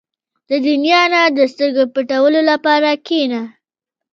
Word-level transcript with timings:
•د 0.49 0.51
دنیا 0.67 1.01
نه 1.13 1.21
د 1.37 1.39
سترګو 1.51 1.83
پټولو 1.93 2.39
لپاره 2.51 2.89
کښېنه. 3.05 3.41